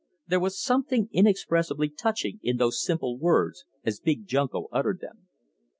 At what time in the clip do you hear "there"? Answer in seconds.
0.27-0.39